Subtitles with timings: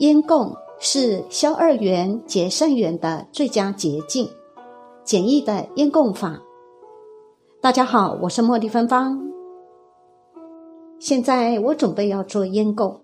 [0.00, 4.26] 烟供是消二元结善缘的最佳捷径，
[5.04, 6.40] 简易的烟供法。
[7.60, 9.20] 大家好，我是茉莉芬芳。
[10.98, 12.98] 现在我准备要做烟供，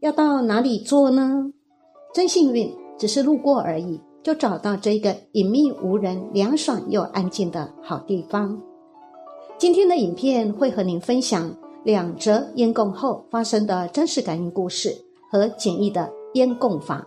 [0.00, 1.50] 要到哪里做呢？
[2.12, 8.60] 真幸运，只是路过而已，就找到这个隐秘无人、凉爽又安静的好地方。
[9.56, 11.50] 今天的影片会和您分享
[11.82, 14.94] 两则烟供后发生的真实感应故事
[15.32, 16.12] 和简易的。
[16.36, 17.02] 烟供法，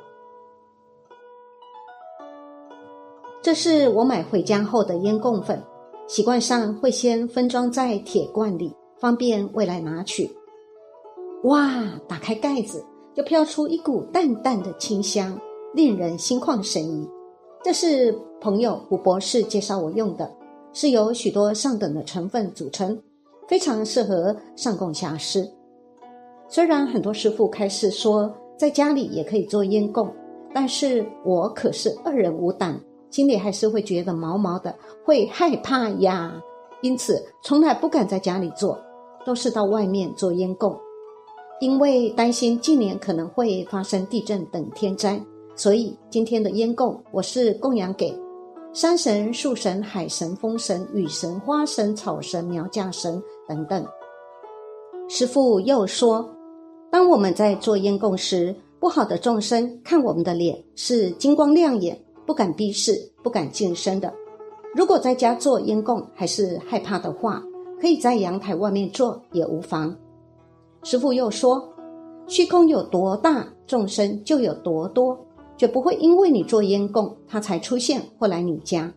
[3.43, 5.61] 这是我买回家后的烟供粉，
[6.07, 10.27] 习惯上会先分装在铁罐里，方便未来拿取。
[11.43, 15.39] 哇，打开盖子就飘出一股淡淡的清香，
[15.75, 17.07] 令人心旷神怡。
[17.63, 20.27] 这是朋友胡博士介绍我用的，
[20.73, 22.99] 是由许多上等的成分组成，
[23.47, 25.47] 非常适合上供下施。
[26.47, 28.33] 虽然很多师傅开始说。
[28.59, 30.13] 在家里也可以做烟供，
[30.53, 32.77] 但是我可是二人无胆，
[33.09, 36.29] 心里还是会觉得毛毛的，会害怕呀。
[36.81, 38.77] 因此，从来不敢在家里做，
[39.25, 40.77] 都是到外面做烟供。
[41.61, 45.17] 因为担心近年可能会发生地震等天灾，
[45.55, 48.13] 所以今天的烟供我是供养给
[48.73, 53.85] 山神、树神、海神、风神、雨神、花神、草神、苗家神等等。
[55.07, 56.29] 师父又说。
[56.91, 64.11] 当我们在做烟供时，不好的众生看我们的脸是金光亮眼，不敢逼视，不敢近身的。
[64.75, 67.43] 如果在家做烟供还是害怕的话，
[67.79, 69.95] 可以在阳台外面做也无妨。
[70.83, 71.67] 师父又说，
[72.27, 75.17] 虚空有多大，众生就有多多，
[75.57, 78.91] 绝不会因为你做烟供，他才出现或来你家。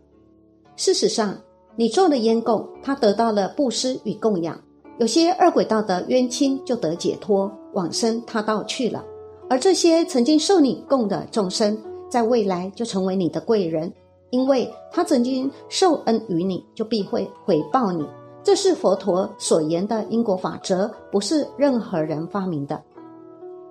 [0.77, 1.36] 事实上，
[1.77, 4.58] 你做了烟供，他得到了布施与供养。
[4.98, 9.02] 有些二轨道的冤亲就得解脱，往生他道去了；
[9.48, 11.76] 而这些曾经受你供的众生，
[12.10, 13.92] 在未来就成为你的贵人，
[14.30, 18.06] 因为他曾经受恩于你，就必会回报你。
[18.44, 22.82] 这是佛陀所言的因果法则，不是任何人发明的。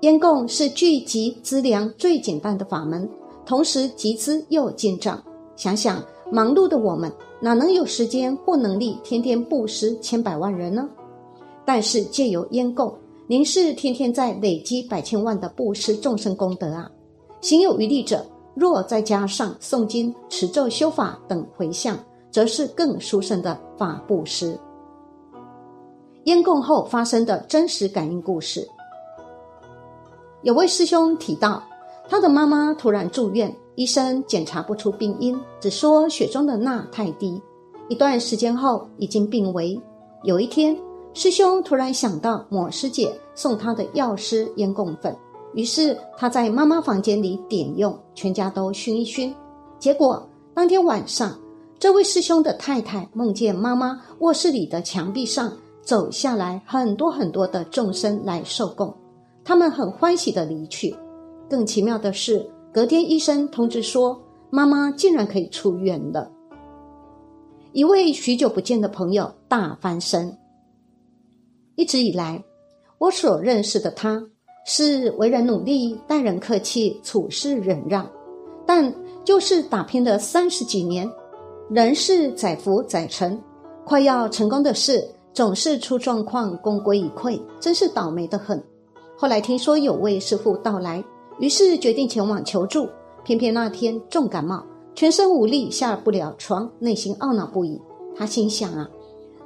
[0.01, 3.07] 烟供是聚集资粮最简单的法门，
[3.45, 5.22] 同时集资又进账。
[5.56, 10.90] 想想忙碌的我们，哪能有时间或能力天天布施千百万人呢？
[11.66, 12.91] 但是借由烟供，
[13.31, 16.92] 您是天天在累积百千万的布施众生功德啊！
[17.40, 21.97] 行有余力者，若再加上诵经、持咒、修法等回向，
[22.30, 24.59] 则是更殊胜的法布施。
[26.25, 28.68] 烟供后发生的真实感应故事，
[30.41, 31.64] 有位师兄提到，
[32.09, 37.41] 他的妈妈突然住院，医生检查不出病因，只说血中的钠太低，
[37.88, 39.81] 一段时间后已经病危。
[40.25, 40.78] 有一天。
[41.13, 45.16] 师兄突然想到抹师姐送他的药师烟供粉，
[45.53, 49.35] 于是他在妈妈房间里点用，全家都熏一熏。
[49.77, 51.38] 结果当天晚上，
[51.77, 55.51] 这位师兄的太太梦见妈妈卧室里的墙壁上
[55.81, 58.93] 走下来很多很多的众生来受供，
[59.43, 60.95] 他们很欢喜的离去。
[61.49, 64.17] 更奇妙的是，隔天医生通知说，
[64.49, 66.31] 妈妈竟然可以出院了。
[67.73, 70.38] 一位许久不见的朋友大翻身。
[71.81, 72.40] 一直以来，
[73.00, 74.24] 我所认识的他
[74.68, 78.08] 是为人努力、待人客气、处事忍让，
[78.68, 78.94] 但
[79.25, 81.12] 就是打拼了三十几年，
[81.72, 83.36] 仍是载浮载沉，
[83.84, 85.03] 快要成功的事
[85.34, 88.64] 总是出状况，功亏一篑，真是倒霉的很。
[89.18, 91.03] 后来听说有位师傅到来，
[91.40, 92.88] 于是决定前往求助，
[93.24, 97.81] 偏偏那天重感冒，全身无力，下不了床，内心懊恼不已。
[98.16, 98.88] 他心想啊。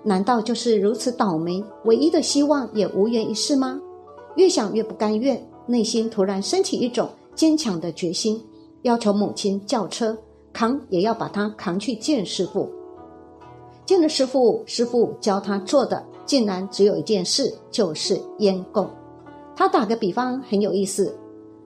[0.08, 1.64] 难道就是如此倒霉？
[1.86, 3.82] 唯一的希望也无缘一世吗？
[4.36, 8.40] 越想越不甘愿，内心突然升起一种坚强的决心，
[8.84, 10.16] 要求母亲叫车
[10.54, 12.70] 扛，也要把他扛去见师傅。
[13.84, 18.88] 见了师傅，师傅教他做的竟然只有一件事，就是烟供。
[19.56, 21.18] 他打个比方很有意思：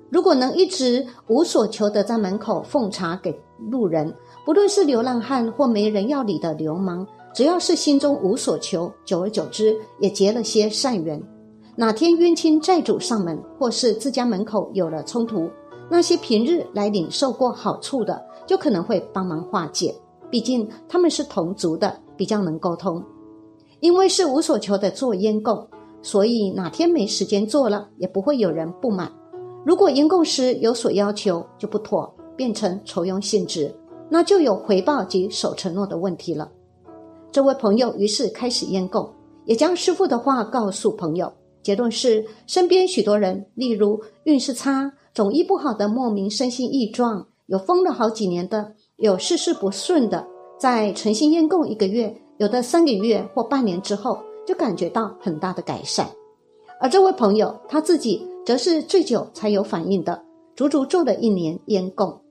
[0.09, 3.37] 如果能一直无所求的在门口奉茶给
[3.69, 4.14] 路人，
[4.46, 7.05] 不论是流浪汉或没人要理的流氓。
[7.34, 11.22] 只要是心中无所求，久而久之也结了些善缘。
[11.76, 15.49] 哪天冤亲债主上门，或是自家门口有了冲突，
[15.90, 19.96] 那些平日来领受过好处的，就可能会帮忙化解。
[20.29, 23.02] 毕竟他们是同族的，比较能沟通。
[23.79, 25.66] 因为是无所求的做烟供，
[26.02, 29.09] 所以哪天没时间做了，也不会有人不满。
[29.66, 33.73] 如果烟供时有所要求，就不妥，变成酬庸性质，
[34.09, 36.52] 那就有回报及守承诺的问题了。
[37.31, 39.08] 这位朋友于是开始验供，
[39.46, 41.31] 也将师傅的话告诉朋友。
[41.61, 50.26] 结论是，身边许多人，例如运势差、总医不好的莫名身心异状，有疯了好几年的，有事事不顺的，
[50.58, 54.17] 在诚心验供一个月，有的三个月或半年之后，
[54.47, 56.09] 就感觉到很大的改善。
[56.79, 60.23] 而这位朋友他自己则是最久才有反应的，
[60.55, 62.22] 足足做了一年烟供，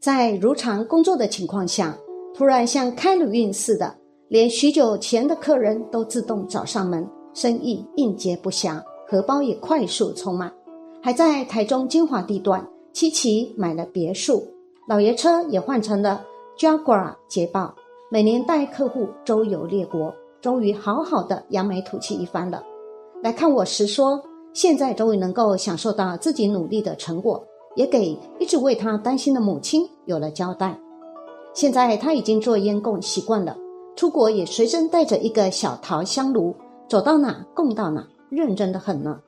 [0.00, 1.98] 在如常工作的情况下，
[2.32, 3.92] 突然像开了运似的，
[4.34, 10.52] 连许久前的客人都自动找上门，生意应接不暇，荷包也快速充满。
[11.00, 14.44] 还在台中金华地段，七期买了别墅，
[14.88, 16.20] 老爷车也换成了
[16.58, 17.72] Jaguar 捷豹，
[18.10, 22.60] 每年带客户周游列国，终于好好的扬眉吐气一番了。
[23.22, 24.20] 来看我时说，
[24.52, 27.40] 现在终于能够享受到自己努力的成果，
[27.76, 30.76] 也给一直为他担心的母亲有了交代。
[31.52, 33.56] 现在他已经做烟供习惯了，
[33.96, 36.54] 出国也随身带着一个小陶香炉，
[36.88, 39.20] 走到哪供到哪，认真的很呢。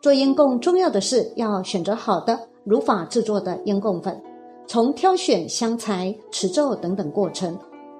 [0.00, 4.18] 做烟供重要的是要选择好的如法制作的烟供粉，
[4.66, 7.58] 从挑选香材、持咒等等过程，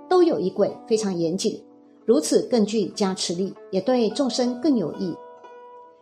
[0.08, 1.62] 都有一轨，非常严谨。
[2.06, 5.14] 如此更具加持力，也对众生更有益。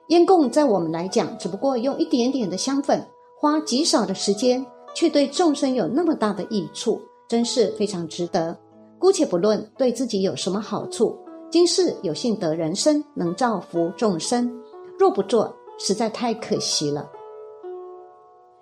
[0.08, 3.04] 烟供在我们来讲，只不过用一点点的香粉，
[3.40, 8.56] 花极少的时间，却对众生有那么大的益处，真是非常值得。
[8.98, 11.16] 姑且不论对自己有什么好处，
[11.50, 14.50] 今世有幸得人生，能造福众生，
[14.98, 15.54] 若不做。
[15.80, 17.08] 实在太可惜了。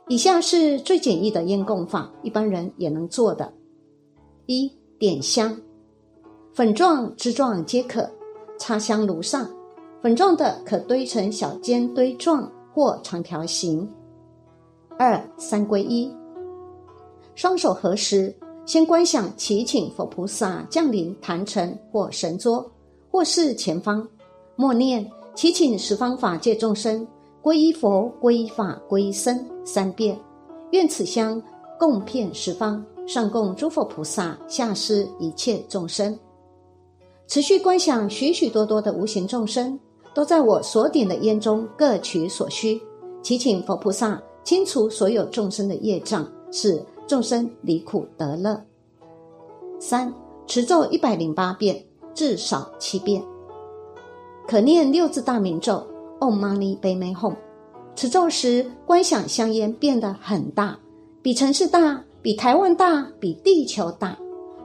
[0.07, 3.51] 以下是最简易的烟供法，一般人也能做的：
[4.45, 5.59] 一点香，
[6.53, 8.07] 粉状、枝状皆可，
[8.59, 9.49] 插香炉上。
[10.03, 13.91] 粉状的可堆成小尖堆状或长条形。
[14.99, 16.15] 二三归一，
[17.35, 18.33] 双手合十，
[18.67, 22.69] 先观想祈请佛菩萨降临坛城或神桌，
[23.13, 24.07] 或是前方，
[24.57, 25.09] 默念。
[25.37, 27.07] 祈请十方法界众生
[27.43, 30.19] 皈依佛、皈依法、皈依僧三遍，
[30.73, 31.41] 愿此香
[31.79, 36.19] 供遍十方，上供诸佛菩萨，下施一切众生。
[37.29, 39.79] 持续观想许许多多的无形众生，
[40.15, 42.81] 都在我所点的烟中各取所需，
[43.23, 48.61] 祈请佛菩萨清除所有众生的业障，是众生离苦得乐。
[49.79, 50.13] 三
[50.47, 53.23] 持咒一百零八遍，至少七遍。
[54.47, 55.87] 可念六字大明咒
[56.21, 57.35] ，Om Mani p a m e Hum。
[57.95, 60.79] 持咒时，观想香烟变得很大，
[61.23, 64.17] 比城市大，比台湾大，比地球大。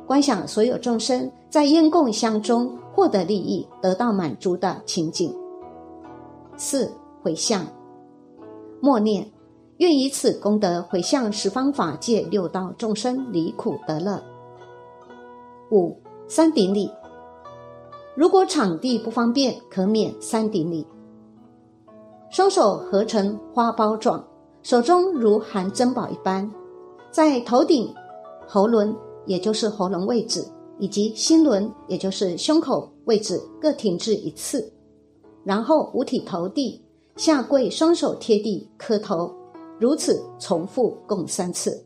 [0.05, 5.33] 观想所有众生在烟供香中获得利益，得到满足的情景。
[6.57, 6.91] 四
[7.23, 7.65] 回向，
[8.81, 9.25] 默念，
[9.77, 14.21] 愿以此功德回向十方法界六道众生离苦得乐。
[15.71, 15.97] 五
[16.27, 16.91] 三顶礼。
[18.15, 20.85] 如果场地不方便，可免三顶礼。
[22.29, 24.23] 双手合成花苞状，
[24.63, 26.49] 手中如含珍宝一般，
[27.09, 27.93] 在头顶、
[28.47, 28.95] 喉轮
[29.25, 30.45] （也就是喉咙位置）
[30.77, 34.71] 以及心轮（也就是胸口位置）各停滞一次，
[35.43, 36.81] 然后五体投地，
[37.15, 39.33] 下跪，双手贴地磕头，
[39.81, 41.83] 如此重复共三次。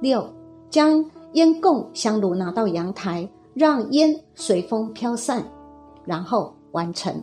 [0.00, 0.26] 六，
[0.70, 3.28] 将烟供香炉拿到阳台。
[3.56, 5.40] 让烟随风飘散，
[6.04, 7.22] 然后完成。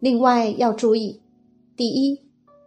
[0.00, 1.22] 另外要注意：
[1.76, 2.20] 第一，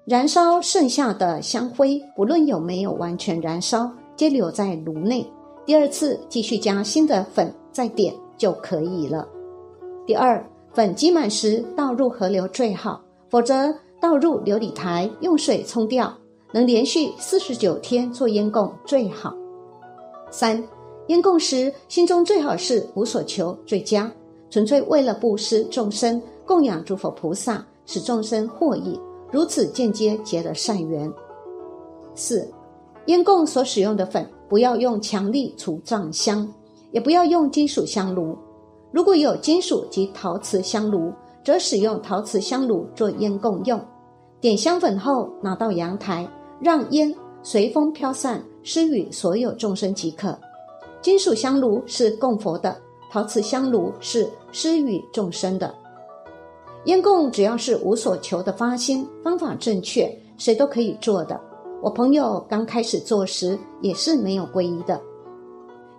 [0.05, 5.29] 燃烧剩下的香灰，不论有没有完全燃烧，皆留在炉内。
[5.65, 9.27] 第二次继续加新的粉再点就可以了。
[10.07, 16.13] 第二，粉积满时倒入河流最好，否则倒入琉璃台用水冲掉。
[16.51, 19.33] 能连续四十九天做烟供最好。
[20.29, 20.61] 三。
[21.07, 24.11] 烟供时，心中最好是无所求，最佳，
[24.49, 28.99] 纯粹为了布施众生，供养诸佛菩萨，使众生获益，
[29.31, 31.11] 如此间接结了善缘。
[32.13, 32.45] 四，
[33.05, 36.45] 烟供所使用的粉，不要用强力除障香，
[36.91, 38.37] 也不要用金属香炉。
[38.91, 41.11] 如果有金属及陶瓷香炉，
[41.43, 43.79] 则使用陶瓷香炉做烟供用。
[44.43, 50.37] 点香粉后，拿到阳台，让烟随风飘散，施予所有众生即可。
[51.01, 52.77] 金属香炉是供佛的，
[53.09, 55.73] 陶瓷香炉是施予众生的。
[56.87, 61.39] 烟供只要是无所求的发心，方法正确，谁都可以做的。
[61.81, 64.99] 我朋友刚开始做时也是没有皈依的。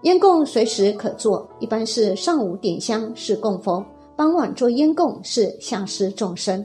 [0.02, 3.82] 烟供随时可做，一般是上午点香是供佛，
[4.14, 6.62] 傍晚做烟供是下施众生。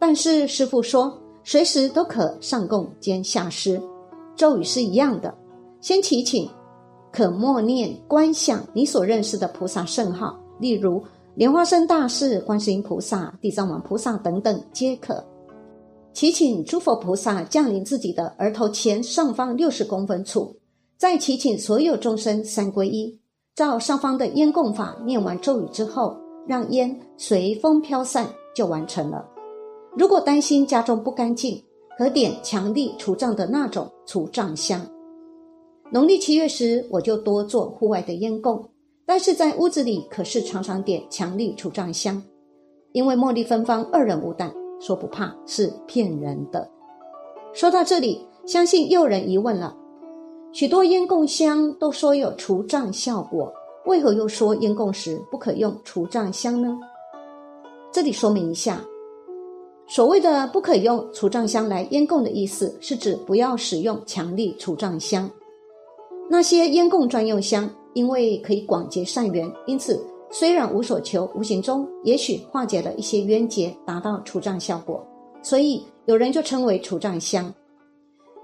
[0.00, 3.80] 但是师父说，随时都可上供兼下施，
[4.34, 5.32] 咒语是一样的，
[5.80, 6.50] 先祈请。
[7.12, 11.02] 可默念观想你所认识的菩萨圣号，例如
[11.34, 15.22] 莲花生大士、观世音菩萨、地藏王菩萨等等，皆可。
[16.12, 20.56] 祈请诸佛菩萨降临自己的额头前上方六十公分处，
[20.96, 23.18] 再祈请所有众生三归一，
[23.54, 26.16] 照上方的烟供法念完咒语之后，
[26.46, 29.24] 让烟随风飘散就完成了。
[29.96, 31.62] 如果担心家中不干净，
[31.98, 34.80] 可点强力除障的那种除障香。
[35.90, 38.64] 农历七月时，我就多做户外的烟供，
[39.04, 42.22] 但是在屋子里可是常常点强力除障香，
[42.92, 44.52] 因为茉莉芬芳二人无胆。
[44.80, 46.66] 说不怕是骗人的。
[47.52, 49.76] 说到这里，相信又有人疑问了：
[50.52, 53.52] 许多烟供香都说有除障效果，
[53.84, 56.78] 为何又说烟供时不可用除障香呢？
[57.92, 58.82] 这里说明一下，
[59.90, 65.28] 所谓的不可用除障香来烟供的意思，是指不要使用强力除障香。
[66.30, 70.00] 那些烟供专用香，因为可以广结善缘，因此。
[70.30, 75.04] 虽然无所求，无形中也许化解了一些冤结，达到除障效果，
[75.42, 77.52] 所以有人就称为除障香。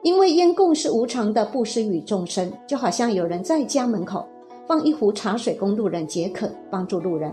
[0.03, 4.27] 因为烟供是无偿的布施与众生，就好像有人在家门口
[4.67, 7.33] 放一壶茶水供路人解渴，帮助路人。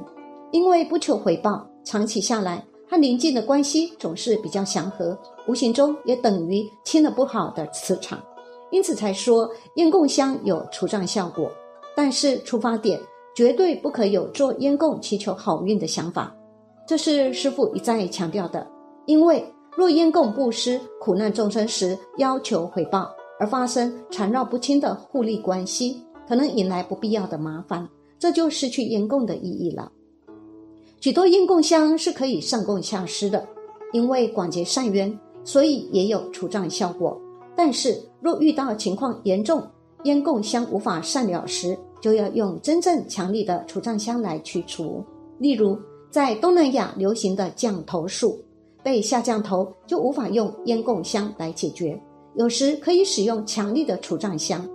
[0.51, 2.63] 因为不求回报，长期下来
[2.93, 8.21] 和邻近的关系总是比较祥和，无形中也等于清了不好的磁场，
[8.69, 11.51] 因此才说烟供香有除障效果。
[11.95, 13.01] 但是出发点。
[13.35, 16.31] 绝对不可有做烟供祈求好运的想法，
[16.87, 18.67] 这是师父一再强调的。
[19.07, 19.43] 因为
[19.75, 29.91] 若烟供布施苦难众生时要求回报，而发生缠绕不清的互利关系，可能引来不必要的麻烦，这就失去烟供的意义了。
[31.03, 33.45] 许多烟供香是可以上供下施的，
[33.91, 37.19] 因为广结善缘，所以也有除障效果。
[37.57, 39.61] 但是若遇到情况严重，
[40.05, 45.03] 烟供香无法善了时，就要用真正强力的除障香来去除。
[45.39, 45.77] 例如，
[46.09, 48.39] 在东南亚流行的降头术，
[48.81, 52.01] 被下降头就无法用烟供香来解决，
[52.37, 54.65] 有时可以使用强力的除障香，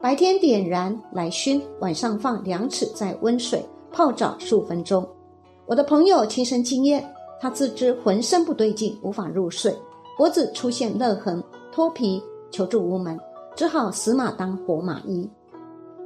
[0.00, 5.06] 白天点燃来熏，晚上放两尺在温水泡澡数分钟。
[5.66, 7.04] 我的朋友亲身经验，
[7.40, 9.74] 他自知浑身不对劲，无法入睡，
[10.16, 11.42] 脖子出现勒痕、
[11.72, 13.18] 脱皮，求助无门。
[13.56, 15.26] 只好死马当活马医，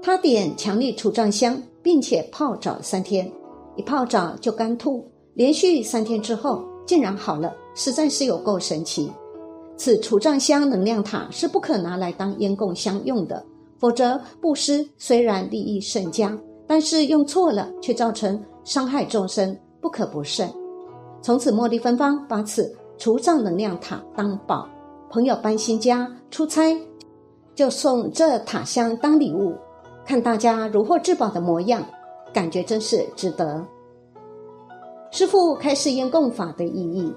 [0.00, 3.30] 他点强力除障香，并且泡澡三天，
[3.74, 9.10] 一泡澡就干吐，连续三天之后竟然好了，实在是有够神奇。
[9.76, 13.44] 此除藏香能量塔是不可拿来当烟供香用的，
[13.78, 16.38] 否则布施虽然利益甚佳，
[16.68, 18.40] 但是用错了却造成
[18.70, 20.48] 伤害众生，不可不慎。
[21.20, 24.64] 从此茉莉芬芳把此除障能量塔当宝，
[25.10, 26.80] 朋友搬新家出差。
[27.52, 29.56] 就送这塔香当礼物，
[30.06, 31.84] 看大家如获至宝的模样，
[32.32, 33.66] 感觉真是值得。
[35.10, 37.12] 师父开示烟供法的意义：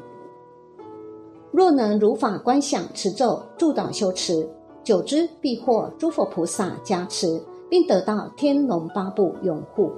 [1.51, 4.49] 若能如法观想持咒，助导修持，
[4.83, 9.91] 久之必获诸佛菩萨加持，并得到天龙八部拥护。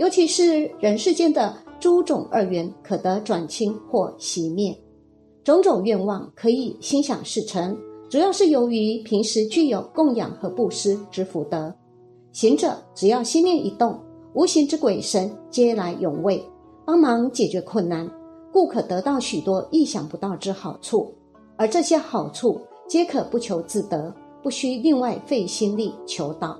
[0.00, 4.74] 尤其是人世间的诸种二缘，可得转清或熄灭，
[5.44, 7.76] 种种愿望可以心想事成。
[8.08, 11.70] 主要是由于平时具有供养和布施之福德，
[12.32, 14.00] 行者只要心念一动，
[14.32, 16.42] 无形之鬼神皆来永卫，
[16.86, 18.10] 帮忙解决困难，
[18.50, 21.14] 故可得到许多意想不到之好处。
[21.58, 24.10] 而这些好处皆可不求自得，
[24.42, 26.58] 不需另外费心力求道。